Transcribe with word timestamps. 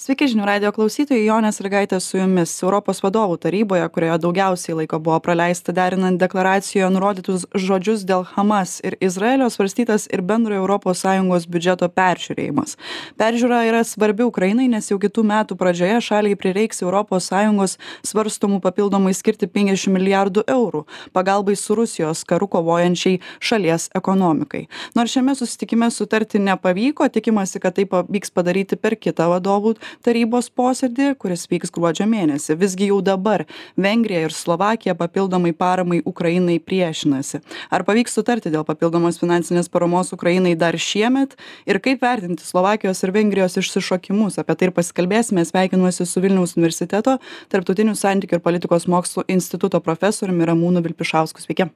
sveiki 0.00 0.30
žinių 0.32 0.46
radijo 0.48 0.70
klausytojai 0.72 1.26
jonė 1.26 1.50
sąlygaitė 1.52 1.98
su 2.00 2.16
jumis. 2.16 2.54
Europos 2.64 3.02
vadovų 3.04 3.34
taryboje 3.42 3.84
kurioje 3.92 4.14
daugiausiai 4.22 4.76
laiko 4.78 4.96
buvo 4.96 5.18
praleista 5.20 5.74
derinant 5.76 6.16
deklaracijoje 6.16 6.86
nurodytus 6.94 7.42
žodžius 7.52 8.06
dėl 8.08 8.24
hamas 8.30 8.78
ir 8.80 8.96
izraelio 9.04 9.50
svarstytas 9.52 10.06
ir 10.08 10.22
bendrojo 10.24 10.62
europos 10.62 11.02
sąjungos 11.04 11.44
biudžeto 11.52 11.90
peržiūrėjimas. 11.92 12.78
Peržiūra 13.20 13.58
yra 13.68 13.82
svarbi 13.84 14.24
ukrainai 14.24 14.70
nes 14.72 14.88
jau 14.88 14.96
kitų 15.02 15.26
metų 15.32 15.58
pradžioje 15.60 16.00
šaliai 16.08 16.38
prireiks 16.40 16.80
europos 16.80 17.28
sąjungos 17.28 17.76
svarstomų 18.00 18.62
papildomai 18.64 19.12
skirti 19.12 19.50
penkiasdešim 19.52 19.98
milijardų 19.98 20.46
eurų 20.48 20.86
pagalbai 21.12 21.58
su 21.60 21.76
rusijos 21.76 22.24
karu 22.24 22.48
kovojančiai 22.48 23.20
šalies 23.36 23.90
ekonomikai. 24.00 24.64
Nors 24.96 25.12
šiame 25.12 25.36
susitikime 25.36 25.92
sutarti 25.92 26.40
nepavyko 26.40 27.12
tikimasi 27.12 27.60
kad 27.60 27.76
tai 27.76 27.84
pavyks 27.84 28.32
padaryti 28.32 28.80
per 28.80 28.96
kitą 28.96 29.28
vadovų 29.36 29.76
tarybos 30.06 30.50
posėdį 30.54 31.14
kuris 31.20 31.46
vyks 31.50 31.72
gruodžio 31.74 32.06
mėnesį. 32.10 32.56
Visgi 32.60 32.90
jau 32.90 33.00
dabar 33.04 33.44
vengrija 33.80 34.24
ir 34.28 34.34
slovakija 34.34 34.94
papildomai 34.98 35.52
paramai 35.56 36.00
ukrainai 36.04 36.58
priešinasi. 36.62 37.42
Ar 37.70 37.84
pavyks 37.88 38.16
sutarti 38.16 38.52
dėl 38.52 38.64
papildomos 38.68 39.20
finansinės 39.22 39.70
paramos 39.72 40.14
ukrainai 40.16 40.54
dar 40.58 40.78
šiemet? 40.78 41.36
Ir 41.68 41.80
kaip 41.82 42.02
vertinti 42.04 42.46
slovakijos 42.46 43.02
ir 43.04 43.14
vengrijos 43.16 43.58
išsišokimus? 43.60 44.40
Apie 44.40 44.56
tai 44.56 44.70
ir 44.70 44.76
pasikalbėsime. 44.76 45.44
Sveikinuosi 45.48 46.06
su 46.06 46.22
vilniaus 46.22 46.56
universiteto 46.58 47.18
tarptautinių 47.52 47.96
santykių 47.98 48.38
ir 48.38 48.44
politikos 48.44 48.88
mokslų 48.90 49.26
instituto 49.28 49.82
profesoriumi 49.84 50.48
ramūnu 50.48 50.84
vilpišausku. 50.86 51.42
Sveiki 51.44 51.70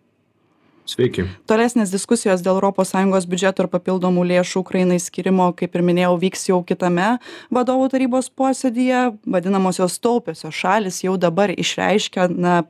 sveiki. 0.88 1.24
Tolesnės 1.48 1.92
diskusijos 1.92 2.42
dėl 2.44 2.60
sąjungos 2.60 3.26
biudžeto 3.28 3.64
ir 3.64 3.70
papildomų 3.72 4.24
lėšų 4.28 4.60
ukrainai 4.60 4.98
skyrimo 5.00 5.50
kaip 5.56 5.74
ir 5.74 5.82
minėjau 5.82 6.16
vyks 6.20 6.48
jau 6.50 6.60
kitame 6.66 7.18
vadovų 7.54 7.88
tarybos 7.92 8.28
posėdyje. 8.30 9.16
Vadinamosios 9.24 9.98
taupiosios 9.98 10.54
šalys 10.54 11.02
jau 11.04 11.16
dabar 11.16 11.50
išreiškia 11.50 12.28
na 12.28 12.64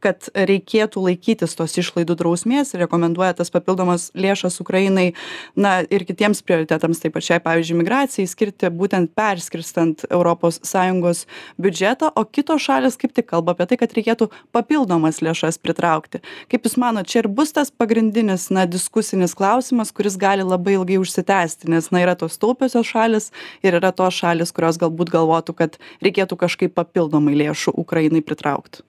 kad 0.00 0.30
reikėtų 0.32 1.02
laikytis 1.04 1.56
tos 1.58 1.76
išlaidų 1.80 2.16
drausmės 2.18 2.72
ir 2.72 2.84
rekomenduoja 2.86 3.36
tas 3.38 3.52
papildomas 3.52 4.08
lėšas 4.16 4.60
ukrainai 4.62 5.12
na 5.56 5.82
ir 5.84 6.06
kitiems 6.08 6.40
prioritetams 6.46 7.02
tai 7.02 7.12
pačiai 7.12 7.42
pavyzdžiui 7.44 7.78
migracijai 7.82 8.28
skirti 8.30 8.72
būtent 8.72 9.12
perskirstant 9.18 10.06
sąjungos 10.08 11.26
biudžetą. 11.60 12.12
O 12.16 12.24
kitos 12.24 12.64
šalys 12.64 12.96
kaip 13.00 13.12
tik 13.16 13.28
kalba 13.28 13.52
apie 13.52 13.68
tai 13.68 13.80
kad 13.80 13.92
reikėtų 13.92 14.30
papildomas 14.56 15.20
lėšas 15.24 15.60
pritraukti. 15.60 16.22
Kaip 16.48 16.64
jūs 16.66 16.78
manot 16.80 17.08
čia 17.08 17.22
ir 17.22 17.28
bus 17.28 17.52
tas 17.58 17.70
pagrindinis 17.74 18.50
na 18.54 18.66
diskusinis 18.70 19.34
klausimas 19.34 19.90
kuris 19.90 20.14
gali 20.14 20.44
labai 20.46 20.76
ilgai 20.76 21.00
užsitęsti 21.02 21.66
nes 21.72 21.88
na 21.90 22.04
yra 22.04 22.14
tos 22.14 22.38
taupiosios 22.38 22.86
šalys 22.86 23.32
ir 23.66 23.74
yra 23.80 23.90
tos 23.90 24.14
šalys 24.14 24.52
kurios 24.54 24.76
galbūt 24.78 25.10
galvotų 25.10 25.54
kad 25.58 25.78
reikėtų 26.06 26.38
kažkaip 26.38 26.76
papildomai 26.78 27.34
lėšų 27.40 27.74
ukrainai 27.82 28.22
pritraukt. 28.22 28.84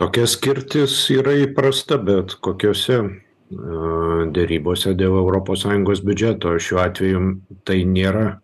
Tokia 0.00 0.24
skirtis 0.30 0.94
yra 1.12 1.34
įprasta 1.42 1.98
bet 2.00 2.38
kokiose 2.40 3.02
derybose 4.38 4.94
dėl 4.96 5.18
europos 5.20 5.66
sąjungos 5.66 6.00
biudžeto 6.06 6.54
šiuo 6.56 6.80
atveju 6.86 7.20
tai 7.68 7.82
nėra 7.84 8.38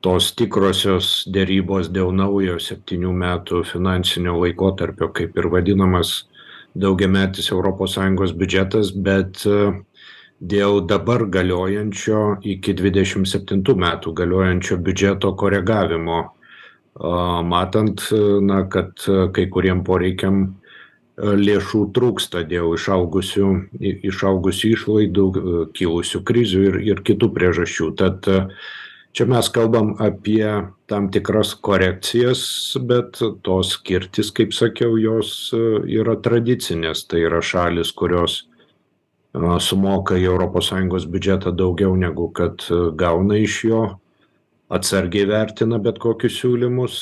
tos 0.00 0.30
tikrosios 0.38 1.10
derybos 1.36 1.92
dėl 1.92 2.08
naujo 2.22 2.56
septynių 2.68 3.12
metų 3.20 3.60
finansinio 3.68 4.38
laikotarpio 4.40 5.10
kaip 5.20 5.36
ir 5.36 5.50
vadinamas 5.52 6.22
daugiametis 6.82 7.50
europos 7.52 7.96
sąjungos 7.96 8.34
biudžetas 8.36 8.92
bet 9.08 9.42
dėl 10.40 10.82
dabar 10.88 11.24
galiojančio 11.32 12.38
iki 12.44 12.74
dvidešim 12.76 13.24
septintų 13.28 13.76
metų 13.80 14.12
galiojančio 14.20 14.78
biudžeto 14.84 15.32
koregavimo 15.40 16.22
matant 17.44 18.04
na 18.42 18.62
kad 18.72 19.04
kai 19.32 19.46
kuriem 19.52 19.82
poreikiam 19.84 20.56
lėšų 21.16 21.82
trūksta 21.96 22.44
dėl 22.44 22.74
išaugusių 22.76 23.50
išaugusių 23.80 24.72
išlaidų 24.76 25.26
kilusių 25.76 26.22
krizių 26.28 26.64
ir 26.70 26.76
ir 26.92 27.00
kitų 27.04 27.30
priežasčių. 27.32 27.92
Tad 27.96 28.28
čia 29.16 29.24
mes 29.26 29.48
kalbam 29.48 29.94
apie 30.02 30.44
tam 30.86 31.08
tikras 31.10 31.54
korekcijas 31.64 32.42
bet 32.84 33.16
tos 33.42 33.72
skirtys 33.78 34.28
kaip 34.36 34.52
sakiau 34.52 34.98
jos 35.00 35.30
yra 35.88 36.18
tradicinės. 36.20 37.06
Tai 37.08 37.22
yra 37.24 37.40
šalys 37.40 37.94
kurios 37.96 38.42
sumoka 39.64 40.16
į 40.20 40.36
sąjungos 40.68 41.08
biudžetą 41.08 41.52
daugiau 41.56 41.96
negu 41.96 42.28
kad 42.32 42.60
gauna 42.96 43.36
iš 43.40 43.64
jo 43.64 43.82
atsargiai 44.68 45.26
vertina 45.28 45.78
bet 45.78 45.98
kokius 45.98 46.36
siūlymus 46.40 47.00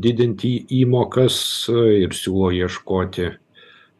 didinti 0.00 0.64
įmokas 0.80 1.68
ir 1.68 2.16
siūlo 2.16 2.52
ieškoti 2.56 3.30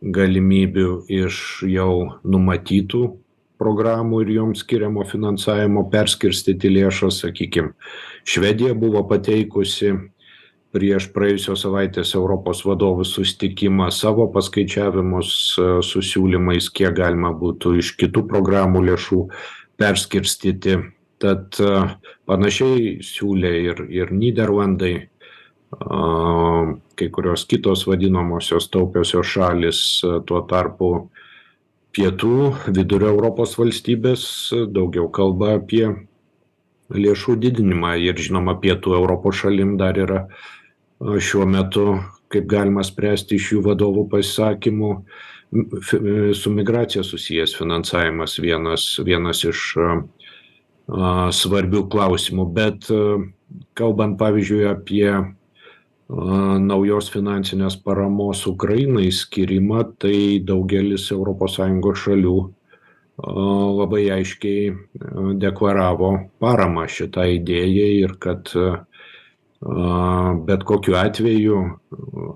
galimybių 0.00 1.04
iš 1.12 1.64
jau 1.68 2.20
numatytų 2.24 3.19
programų 3.60 4.24
ir 4.24 4.32
joms 4.38 4.64
skiriamo 4.64 5.04
finansavimo 5.08 5.86
perskirstyti 5.92 6.72
lėšas 6.72 7.20
sakykim 7.24 7.74
švedija 8.28 8.74
buvo 8.78 9.04
pateikusi 9.08 9.94
prieš 10.74 11.08
praėjusios 11.14 11.64
savaitės 11.64 12.14
europos 12.14 12.62
vadovų 12.66 13.04
susitikimą 13.08 13.90
savo 13.94 14.28
paskaičiavimus 14.34 15.32
su 15.86 16.02
siūlymais 16.06 16.70
kiek 16.74 16.94
galima 16.98 17.32
būtų 17.34 17.76
iš 17.80 17.94
kitų 17.98 18.26
programų 18.30 18.84
lėšų 18.90 19.24
perskirstyti. 19.80 20.78
Tad 21.20 21.58
panašiai 22.28 23.00
siūlė 23.04 23.50
ir 23.66 23.82
ir 23.92 24.12
nyderlandai 24.14 24.94
kai 25.70 27.08
kurios 27.14 27.44
kitos 27.50 27.84
vadinamosios 27.86 28.70
taupiosios 28.72 29.28
šalys 29.34 29.82
tuo 30.26 30.40
tarpu 30.50 31.10
pietų 31.96 32.36
vidurio 32.70 33.10
europos 33.14 33.56
valstybės 33.58 34.22
daugiau 34.74 35.08
kalba 35.12 35.56
apie 35.58 35.84
lėšų 36.90 37.36
didinimą 37.42 37.96
ir 38.02 38.18
žinoma 38.18 38.56
pietų 38.62 38.96
europos 38.98 39.42
šalim 39.42 39.76
dar 39.80 39.98
yra 39.98 40.24
šiuo 41.00 41.46
metu 41.48 42.00
kaip 42.30 42.46
galima 42.50 42.84
spręsti 42.86 43.38
iš 43.38 43.52
jų 43.56 43.66
vadovų 43.66 44.06
pasisakymų 44.12 44.90
su 46.38 46.50
migracija 46.54 47.02
susijęs 47.02 47.56
finansavimas 47.58 48.36
vienas 48.38 48.84
vienas 49.02 49.42
iš 49.48 49.74
svarbių 51.34 51.84
klausimų. 51.90 52.46
Bet 52.54 52.88
kalbant 53.78 54.18
pavyzdžiui 54.18 54.66
apie 54.70 55.10
naujos 56.10 57.10
finansinės 57.12 57.76
paramos 57.84 58.42
ukrainai 58.46 59.10
skyrimą 59.14 59.84
tai 60.02 60.40
daugelis 60.42 61.06
sąjungos 61.06 61.98
šalių 62.04 62.38
labai 63.78 64.10
aiškiai 64.10 64.74
deklaravo 65.38 66.12
paramą 66.40 66.86
šitai 66.88 67.36
idėjai 67.38 67.92
ir 68.02 68.16
kad 68.18 68.48
bet 70.46 70.64
kokiu 70.64 70.96
atveju 70.96 71.58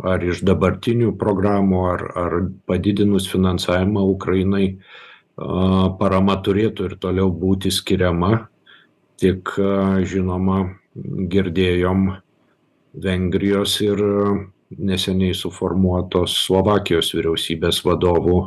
ar 0.05 0.23
iš 0.23 0.45
dabartinių 0.45 1.17
programų 1.17 1.85
ar 1.89 2.05
ar 2.15 2.33
padidinus 2.67 3.27
finansavimą 3.33 4.05
ukrainai 4.13 4.79
parama 5.99 6.37
turėtų 6.37 6.91
ir 6.91 6.97
toliau 7.01 7.31
būti 7.33 7.73
skiriama. 7.73 8.47
Tik 9.19 9.55
žinoma 10.05 10.77
girdėjom 10.95 12.24
vengrijos 13.03 13.81
ir 13.85 14.01
neseniai 14.75 15.35
suformuotos 15.37 16.37
slovakijos 16.47 17.13
vyriausybės 17.15 17.83
vadovų 17.87 18.39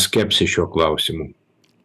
skepsį 0.00 0.48
šiuo 0.48 0.68
klausimu 0.72 1.30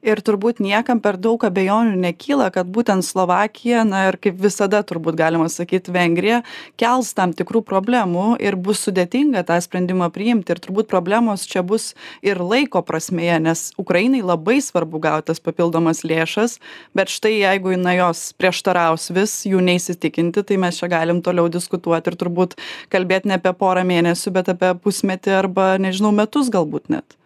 ir 0.05 0.21
turbūt 0.21 0.61
niekam 0.61 0.99
per 1.01 1.17
daug 1.17 1.41
abejonių 1.47 1.97
nekyla 2.01 2.49
kad 2.53 2.69
būtent 2.69 3.05
slovakija 3.05 3.83
na 3.87 4.07
ir 4.11 4.17
kaip 4.21 4.37
visada 4.41 4.83
turbūt 4.85 5.17
galima 5.17 5.47
sakyt 5.49 5.89
vengrija 5.94 6.44
kels 6.79 7.13
tam 7.17 7.33
tikrų 7.38 7.63
problemų 7.65 8.38
ir 8.44 8.55
bus 8.55 8.83
sudėtinga 8.85 9.44
tą 9.47 9.57
sprendimą 9.63 10.09
priimti. 10.13 10.53
Ir 10.53 10.61
turbūt 10.63 10.89
problemos 10.91 11.47
čia 11.49 11.63
bus 11.65 11.94
ir 12.21 12.41
laiko 12.41 12.83
prasmėje 12.85 13.39
nes 13.47 13.65
ukrainai 13.81 14.21
labai 14.21 14.59
svarbu 14.63 15.01
gaut 15.03 15.27
tas 15.27 15.41
papildomas 15.44 16.03
lėšas 16.07 16.57
bet 16.97 17.11
štai 17.11 17.33
jeigu 17.39 17.75
na 17.81 17.97
jos 17.97 18.31
prieštaraus 18.38 19.09
vis 19.15 19.41
jų 19.50 19.61
neis 19.65 19.89
įtikinti 19.93 20.45
tai 20.47 20.59
mes 20.61 20.77
čia 20.79 20.91
galim 20.91 21.23
toliau 21.25 21.50
diskutuot 21.51 22.07
ir 22.07 22.17
turbūt 22.19 22.57
kalbėt 22.93 23.25
ne 23.25 23.38
apie 23.41 23.53
porą 23.57 23.85
mėnesių 23.88 24.35
bet 24.39 24.53
apie 24.53 24.73
pusmetį 24.83 25.39
arba 25.41 25.73
nežinau 25.81 26.13
metus 26.15 26.53
galbūt 26.53 26.93
net 26.93 27.17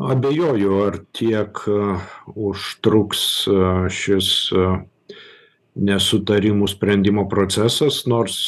abejoju 0.00 0.78
ar 0.86 0.96
tiek 1.16 1.60
užtruks 2.34 3.24
šis 3.92 4.30
nesutarimų 5.80 6.68
sprendimo 6.72 7.26
procesas 7.30 8.02
nors 8.10 8.38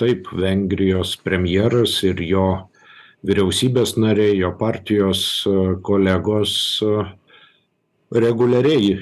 taip 0.00 0.30
vengrijos 0.32 1.16
premjeras 1.26 1.98
ir 2.06 2.22
jo 2.22 2.46
vyriausybės 3.26 3.96
nariai 3.98 4.38
jo 4.38 4.52
partijos 4.60 5.26
kolegos 5.82 6.56
reguliariai 8.14 8.98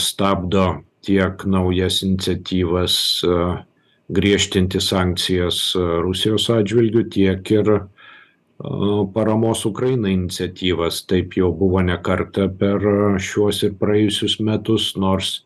stabdo 0.00 0.66
tiek 1.06 1.46
naujas 1.46 2.02
iniciatyvas 2.04 2.94
griežtinti 4.10 4.80
sankcijas 4.82 5.60
Rusijos 6.02 6.48
atžvilgių, 6.50 7.04
tiek 7.14 7.52
ir 7.54 7.70
paramos 9.14 9.64
Ukrainai 9.64 10.12
iniciatyvas. 10.12 11.06
Taip 11.06 11.36
jau 11.36 11.52
buvo 11.52 11.80
nekarta 11.82 12.48
per 12.48 12.80
šiuos 13.18 13.62
ir 13.64 13.76
praėjusius 13.80 14.40
metus, 14.44 14.92
nors 14.96 15.44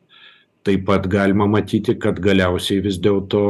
taip 0.64 0.86
pat 0.88 1.06
galima 1.06 1.46
matyti, 1.46 1.94
kad 2.00 2.18
galiausiai 2.20 2.80
vis 2.82 2.98
dėlto 2.98 3.44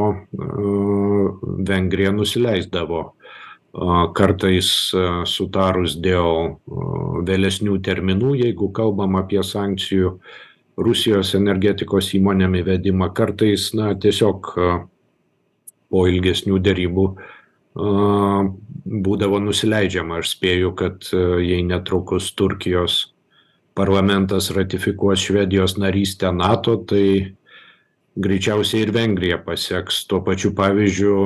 Vengrija 1.69 2.13
nusileisdavo. 2.13 3.15
Kartais 4.15 4.69
sutarus 5.27 5.97
dėl 5.99 6.59
vėlesnių 7.27 7.79
terminų, 7.83 8.35
jeigu 8.45 8.69
kalbam 8.75 9.17
apie 9.19 9.43
sankcijų 9.43 10.19
Rusijos 10.79 11.35
energetikos 11.39 12.13
įmonėm 12.19 12.55
įvedimą, 12.61 13.13
kartais 13.15 13.73
na, 13.75 13.95
tiesiog 13.95 14.53
po 15.91 16.05
ilgesnių 16.11 16.59
dėrybų 16.59 17.07
būdavo 18.85 19.41
nusileidžiama. 19.43 20.21
Aš 20.21 20.37
spėju, 20.37 20.75
kad 20.79 21.09
jei 21.43 21.63
netrukus 21.67 22.31
Turkijos 22.37 23.15
parlamentas 23.75 24.51
ratifikuos 24.55 25.25
Švedijos 25.25 25.79
narystę 25.81 26.31
NATO, 26.33 26.77
tai 26.87 27.35
greičiausiai 28.15 28.85
ir 28.85 28.93
Vengrija 28.95 29.41
pasieks 29.43 30.05
tuo 30.07 30.21
pačiu 30.27 30.55
pavyzdžiu. 30.55 31.19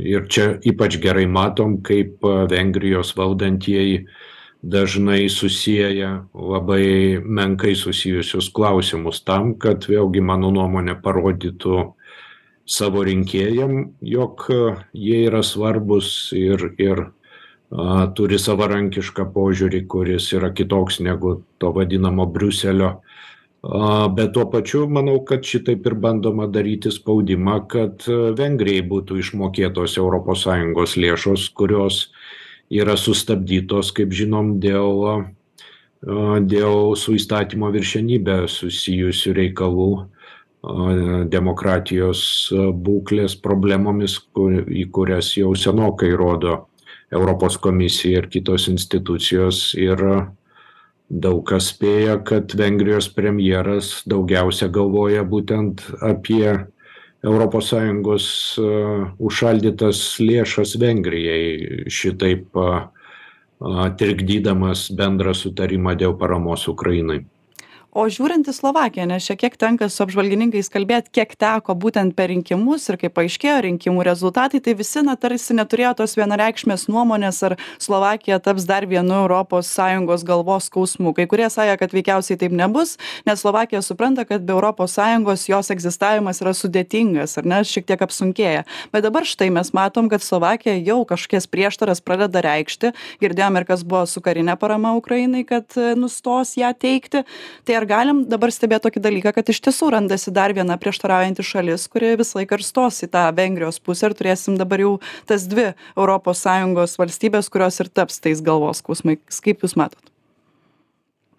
Ir 0.00 0.26
čia 0.32 0.54
ypač 0.64 0.96
gerai 1.02 1.26
matom, 1.28 1.80
kaip 1.84 2.24
Vengrijos 2.24 3.12
valdantieji 3.16 4.06
dažnai 4.62 5.28
susiję 5.28 6.24
labai 6.34 7.20
menkai 7.24 7.74
susijusius 7.76 8.50
klausimus 8.52 9.22
tam, 9.24 9.54
kad 9.56 9.84
vėlgi 9.88 10.20
mano 10.20 10.50
nuomonė 10.52 10.98
parodytų 11.00 11.94
savo 12.70 13.02
rinkėjam, 13.06 13.96
jog 14.04 14.46
jie 14.94 15.24
yra 15.26 15.42
svarbus 15.46 16.30
ir, 16.36 16.70
ir 16.78 17.08
turi 18.18 18.38
savarankišką 18.38 19.26
požiūrį, 19.34 19.84
kuris 19.90 20.30
yra 20.34 20.52
kitoks 20.54 21.00
negu 21.02 21.40
to 21.58 21.72
vadinamo 21.74 22.26
Briuselio. 22.30 23.00
Bet 24.16 24.32
tuo 24.32 24.46
pačiu 24.48 24.86
manau, 24.88 25.18
kad 25.26 25.44
šitaip 25.44 25.84
ir 25.86 25.94
bandoma 26.00 26.46
daryti 26.48 26.90
spaudimą, 26.94 27.58
kad 27.68 28.06
Vengrijai 28.08 28.86
būtų 28.88 29.18
išmokėtos 29.20 29.98
ES 30.00 30.96
lėšos, 30.96 31.50
kurios 31.52 32.06
yra 32.70 32.96
sustabdytos, 32.96 33.90
kaip 33.92 34.14
žinom, 34.16 34.56
dėl, 34.62 35.26
dėl 36.46 36.96
su 36.96 37.18
įstatymo 37.18 37.68
viršenybė 37.74 38.46
susijusių 38.48 39.36
reikalų 39.42 39.92
demokratijos 40.62 42.52
būklės 42.84 43.36
problemomis, 43.40 44.18
kur, 44.34 44.60
į 44.68 44.90
kurias 44.92 45.32
jau 45.36 45.54
senokai 45.56 46.12
rodo 46.12 46.66
Europos 47.10 47.56
komisija 47.56 48.20
ir 48.20 48.28
kitos 48.28 48.68
institucijos. 48.68 49.74
Ir 49.74 49.98
daug 51.08 51.40
kas 51.48 51.72
spėja, 51.72 52.20
kad 52.22 52.52
Vengrijos 52.54 53.08
premjeras 53.08 54.02
daugiausia 54.06 54.68
galvoja 54.68 55.24
būtent 55.24 55.82
apie 56.02 56.66
ES 57.20 58.28
užšaldytas 59.18 59.98
lėšas 60.20 60.76
Vengrijai, 60.80 61.88
šitaip 61.88 62.56
trikdydamas 64.00 64.86
bendrą 64.96 65.34
sutarimą 65.36 65.96
dėl 66.00 66.16
paramos 66.16 66.68
Ukrainai 66.68 67.24
o 67.92 68.06
žiūrint 68.06 68.48
į 68.50 68.54
slovakiją 68.54 69.06
nes 69.10 69.24
čia 69.26 69.36
kiek 69.38 69.56
tenka 69.58 69.88
su 69.90 70.04
apžvalgininkais 70.04 70.70
kalbėt 70.70 71.10
kiek 71.14 71.32
teko 71.38 71.74
būtent 71.74 72.14
per 72.14 72.30
rinkimus 72.30 72.86
ir 72.90 72.98
kaip 73.00 73.14
paaiškėjo 73.16 73.56
rinkimų 73.66 74.04
rezultatai 74.06 74.60
tai 74.62 74.74
visi 74.78 75.02
na 75.06 75.16
tarsi 75.18 75.56
neturėjo 75.58 75.96
tos 76.02 76.14
vienareikšmės 76.18 76.86
nuomonės 76.90 77.42
ar 77.48 77.56
slovakija 77.82 78.38
taps 78.44 78.66
dar 78.68 78.86
vienu 78.86 79.16
europos 79.24 79.70
sąjungos 79.74 80.24
galvos 80.26 80.68
skausmu. 80.70 81.14
Kai 81.16 81.26
kurie 81.30 81.48
sakė 81.50 81.76
kad 81.80 81.94
veikiausiai 81.96 82.38
taip 82.40 82.54
nebus 82.54 82.96
nes 83.26 83.42
slovakija 83.42 83.82
supranta 83.82 84.24
kad 84.28 84.46
be 84.46 84.54
europos 84.54 84.94
sąjungos 84.98 85.48
jos 85.50 85.72
egzistavimas 85.74 86.42
yra 86.44 86.54
sudėtingas 86.54 87.38
ar 87.40 87.48
ne 87.50 87.60
šiek 87.66 87.88
tiek 87.90 88.06
apsunkėja. 88.06 88.64
Bet 88.94 89.06
dabar 89.06 89.26
štai 89.26 89.50
mes 89.54 89.72
matom 89.74 90.10
kad 90.12 90.22
slovakija 90.22 90.76
jau 90.78 91.02
kažkokias 91.08 91.50
prieštaras 91.50 92.04
pradeda 92.04 92.42
reikšti. 92.46 92.94
Girdėjom 93.22 93.58
ir 93.58 93.66
kas 93.66 93.82
buvo 93.82 94.06
su 94.06 94.22
karine 94.22 94.54
parama 94.60 94.94
ukrainai 94.98 95.42
kad 95.48 95.74
nustos 95.98 96.54
ją 96.60 96.70
teikti. 96.78 97.24
Tai 97.66 97.79
ar 97.80 97.86
galim 97.88 98.22
dabar 98.28 98.52
stebėt 98.52 98.84
tokį 98.84 99.02
dalyką 99.06 99.32
kad 99.36 99.50
iš 99.52 99.62
tiesų 99.66 99.90
randasi 99.96 100.32
dar 100.36 100.52
viena 100.56 100.76
prieštaraujanti 100.80 101.46
šalis 101.46 101.86
kuri 101.92 102.12
visą 102.20 102.40
laiką 102.40 102.58
ir 102.58 102.66
stos 102.66 103.00
į 103.06 103.10
tą 103.14 103.24
vengrijos 103.36 103.80
pusę 103.80 104.10
ir 104.10 104.16
turėsim 104.18 104.58
dabar 104.60 104.84
jau 104.84 104.92
tas 105.30 105.46
dvi 105.48 105.70
europos 105.96 106.44
sąjungos 106.44 106.98
valstybės 107.00 107.48
kurios 107.52 107.80
ir 107.80 107.88
taps 107.88 108.20
tais 108.20 108.42
galvos 108.44 108.82
skausmais 108.84 109.40
kaip 109.44 109.64
jūs 109.64 109.76
matot? 109.80 110.02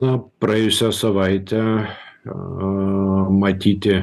Na 0.01 0.17
praėjusią 0.41 0.89
savaitę 0.97 1.61
matyti 3.29 4.01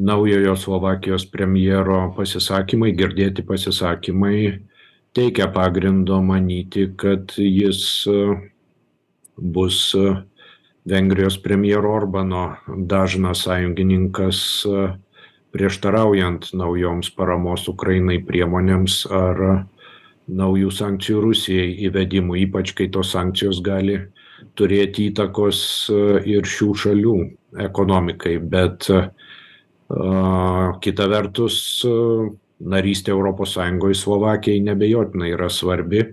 naujojo 0.00 0.56
Slovakijos 0.56 1.26
premjero 1.28 2.06
pasisakymai, 2.16 2.94
girdėti 2.96 3.44
pasisakymai 3.44 4.36
teikia 5.16 5.50
pagrindo 5.52 6.22
manyti, 6.24 6.86
kad 6.96 7.34
jis 7.36 8.06
bus 9.36 9.90
Vengrijos 10.88 11.36
premjero 11.42 11.92
Orbano 11.92 12.56
dažnas 12.66 13.44
sąjungininkas 13.44 14.64
prieštaraujant 15.52 16.52
naujoms 16.56 17.10
paramos 17.12 17.66
Ukrainai 17.68 18.20
priemonėms 18.24 19.02
ar 19.10 19.66
naujų 20.30 20.70
sankcijų 20.70 21.20
Rusijai 21.24 21.74
įvedimų, 21.88 22.38
ypač 22.46 22.72
kai 22.78 22.86
tos 22.88 23.10
sankcijos 23.12 23.60
gali 23.66 23.98
turėti 24.56 25.10
įtakos 25.10 25.90
ir 26.24 26.46
šių 26.46 26.70
šalių 26.84 27.16
ekonomikai. 27.66 28.38
Bet 28.38 28.86
kita 30.80 31.08
vertus, 31.10 31.56
narystė 32.60 33.12
ES 33.12 34.04
Slovakijai 34.04 34.60
nebejotinai 34.64 35.32
yra 35.34 35.50
svarbi, 35.50 36.04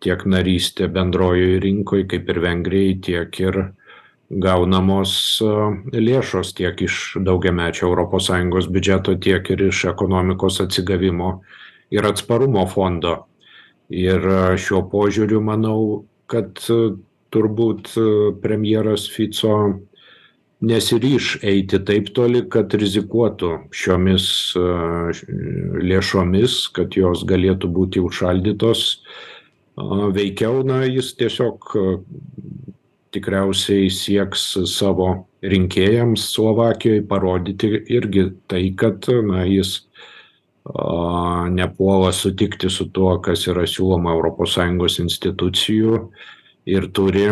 tiek 0.00 0.24
narystė 0.26 0.88
bendrojoje 0.92 1.60
rinkoje, 1.62 2.08
kaip 2.10 2.28
ir 2.28 2.40
Vengrijai, 2.42 2.98
tiek 3.00 3.40
ir 3.40 3.62
gaunamos 4.30 5.12
lėšos 5.90 6.54
tiek 6.54 6.78
iš 6.86 7.16
daugiamečio 7.26 7.90
ES 7.90 8.68
biudžeto, 8.70 9.16
tiek 9.18 9.50
ir 9.50 9.66
iš 9.68 9.84
ekonomikos 9.90 10.60
atsigavimo 10.60 11.40
ir 11.90 12.06
atsparumo 12.06 12.66
fondo. 12.70 13.26
Ir 13.90 14.22
šiuo 14.54 14.84
požiūriu 14.86 15.40
manau, 15.42 16.06
kad 16.30 16.62
turbūt 17.34 17.90
premjeras 18.42 19.08
Fico 19.10 19.80
nesiryš 20.60 21.40
eiti 21.42 21.80
taip 21.82 22.12
toli, 22.14 22.44
kad 22.52 22.70
rizikuotų 22.70 23.50
šiomis 23.74 24.54
lėšomis, 25.90 26.68
kad 26.76 26.94
jos 26.94 27.24
galėtų 27.26 27.70
būti 27.74 28.02
užšaldytos. 28.04 28.86
Veikiau, 30.14 30.60
na, 30.66 30.84
jis 30.84 31.14
tiesiog 31.18 31.72
tikriausiai 33.14 33.90
sieks 33.92 34.44
savo 34.70 35.10
rinkėjams 35.42 36.28
Slovakijoje 36.34 37.04
parodyti 37.08 37.70
irgi 37.90 38.28
tai, 38.50 38.62
kad 38.78 39.06
na, 39.26 39.44
jis 39.48 39.80
a, 40.64 41.46
nepuola 41.50 42.12
sutikti 42.14 42.70
su 42.70 42.88
tuo, 42.94 43.16
kas 43.24 43.46
yra 43.50 43.66
siūloma 43.66 44.16
ES 44.46 44.98
institucijų 45.06 46.02
ir 46.70 46.90
turi 46.94 47.26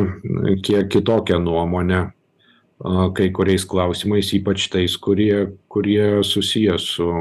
kiek 0.64 0.88
kitokią 0.90 1.38
nuomonę 1.44 2.00
a, 2.08 3.10
kai 3.14 3.30
kuriais 3.30 3.66
klausimais, 3.68 4.32
ypač 4.34 4.68
tais, 4.72 4.96
kurie, 4.96 5.52
kurie 5.68 6.24
susiję 6.24 6.78
su 6.78 7.12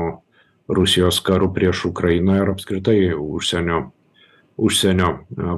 Rusijos 0.68 1.22
karu 1.24 1.54
prieš 1.54 1.86
Ukrainą 1.92 2.42
ir 2.42 2.50
apskritai 2.52 3.14
užsienio 3.16 3.92
užsienio 4.58 5.12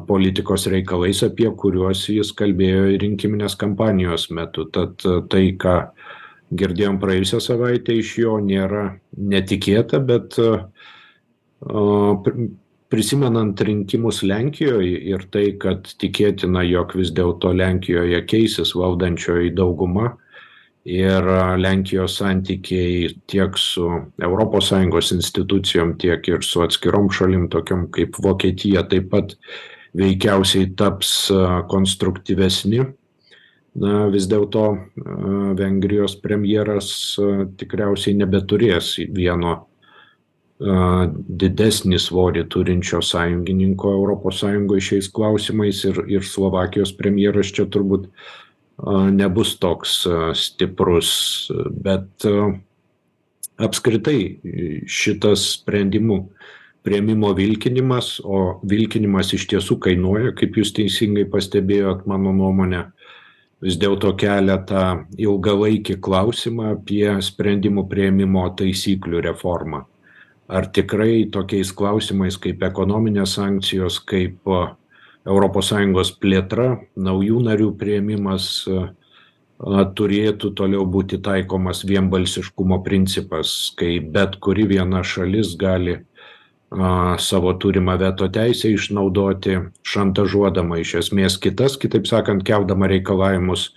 politikos 0.08 0.68
reikalais, 0.72 1.22
apie 1.24 1.48
kuriuos 1.56 2.06
jis 2.12 2.34
kalbėjo 2.36 2.98
rinkiminės 3.00 3.56
kampanijos 3.60 4.28
metu. 4.36 4.68
Tad 4.76 5.00
tai, 5.32 5.44
ką 5.60 5.76
girdėjom 6.60 6.98
praėjusią 7.00 7.40
savaitę 7.44 7.96
iš 7.96 8.16
jo, 8.24 8.38
nėra 8.44 8.90
netikėta, 9.16 10.02
bet 10.04 10.36
prisimenant 12.90 13.62
rinkimus 13.62 14.24
Lenkijoje 14.26 14.98
ir 15.14 15.26
tai, 15.32 15.46
kad 15.62 15.88
tikėtina, 16.02 16.64
jog 16.66 16.96
vis 16.98 17.14
dėlto 17.16 17.54
Lenkijoje 17.54 18.24
keisis 18.28 18.74
valdančioji 18.76 19.54
dauguma, 19.56 20.16
ir 20.90 21.26
Lenkijos 21.62 22.18
santykiai 22.20 23.10
tiek 23.30 23.58
su 23.58 23.88
ES 24.20 25.12
institucijom, 25.12 25.98
tiek 25.98 26.28
ir 26.28 26.44
su 26.44 26.62
atskirom 26.66 27.10
šalim, 27.14 27.50
tokiam 27.50 27.88
kaip 27.92 28.18
Vokietija, 28.24 28.88
taip 28.90 29.10
pat 29.12 29.36
veikiausiai 29.94 30.74
taps 30.76 31.32
konstruktyvesni. 31.70 32.86
na 33.80 34.08
vis 34.10 34.26
dėlto 34.28 34.64
vengrijos 35.56 36.16
premjeras 36.20 37.16
tikriausiai 37.56 38.16
nebeturės 38.18 38.96
vieno 39.14 39.70
didesnį 40.60 42.00
svorį 42.04 42.44
turinčio 42.52 43.00
sąjungininko 43.06 43.94
europos 43.96 44.42
sąjungoj 44.42 44.82
šiais 44.84 45.08
klausimais 45.14 45.86
ir 45.86 46.02
ir 46.08 46.26
slovakijos 46.28 46.92
premjeras 46.98 47.54
čia 47.56 47.66
turbūt 47.66 48.10
nebus 49.14 49.58
toks 49.60 50.02
stiprus 50.40 51.12
bet 51.84 52.28
apskritai 53.60 54.20
šitas 54.88 55.46
sprendimų 55.58 56.20
priėmimo 56.88 57.34
vilkinimas 57.36 58.18
o 58.24 58.60
vilkinimas 58.64 59.34
iš 59.36 59.50
tiesų 59.52 59.80
kainuoja 59.84 60.32
kaip 60.40 60.62
jūs 60.62 60.72
teisingai 60.78 61.26
pastebėjot 61.32 62.06
mano 62.08 62.32
nuomone 62.36 62.86
vis 63.64 63.78
dėlto 63.80 64.14
kelia 64.20 64.58
tą 64.68 64.84
ilgalaikį 65.20 66.00
klausimą 66.04 66.74
apie 66.78 67.06
sprendimų 67.24 67.86
priėmimo 67.92 68.46
taisyklių 68.60 69.24
reformą. 69.28 69.84
Ar 70.50 70.66
tikrai 70.74 71.28
tokiais 71.30 71.72
klausimais 71.76 72.40
kaip 72.42 72.64
ekonominės 72.66 73.36
sankcijos 73.38 74.00
kaip 74.10 74.48
europos 75.28 75.72
sąjungos 75.72 76.14
plėtra 76.22 76.78
naujų 76.96 77.42
narių 77.48 77.74
priėmimas 77.80 78.50
turėtų 80.00 80.54
toliau 80.56 80.86
būti 80.88 81.20
taikomas 81.20 81.84
vienbalsiškumo 81.84 82.80
principas 82.84 83.74
kai 83.76 84.00
bet 84.00 84.38
kuri 84.40 84.68
viena 84.70 85.04
šalis 85.04 85.56
gali 85.60 85.98
savo 87.20 87.54
turimą 87.54 87.98
veto 88.00 88.28
teisę 88.30 88.72
išnaudoti 88.72 89.58
šantažuodama 89.84 90.80
iš 90.80 90.96
esmės 91.04 91.40
kitas 91.42 91.76
kitaip 91.82 92.08
sakant 92.08 92.46
keldama 92.46 92.88
reikalavimus 92.88 93.74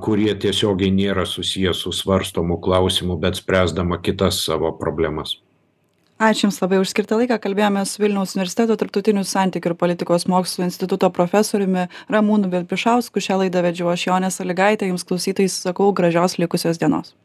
kurie 0.00 0.32
tiesiogiai 0.38 0.94
nėra 0.94 1.26
susiję 1.26 1.74
su 1.74 1.92
svarstomu 1.92 2.60
klausimu 2.62 3.18
bet 3.18 3.36
spręsdama 3.36 3.98
kitas 3.98 4.44
savo 4.46 4.72
problemas 4.78 5.40
ačiū 6.18 6.46
jums 6.46 6.60
labai 6.62 6.80
už 6.80 6.92
skirtą 6.92 7.18
laiką. 7.20 7.38
Kalbėjomės 7.42 7.92
su 7.94 8.02
vilniaus 8.02 8.34
universiteto 8.36 8.76
tarptautinių 8.80 9.24
santykių 9.28 9.72
ir 9.72 9.76
politikos 9.82 10.26
mokslų 10.32 10.66
instituto 10.70 11.10
profesoriumi 11.12 11.86
ramūnu 12.12 12.50
vilpišausku. 12.54 13.20
Šią 13.20 13.42
laidą 13.44 13.62
vedžiau 13.66 13.92
aš 13.92 14.08
jonė 14.08 14.32
salygaitė 14.32 14.90
jums 14.90 15.06
klausytojai 15.06 15.52
sakau 15.52 15.92
gražios 15.92 16.38
likusios 16.40 16.80
dienos 16.80 17.14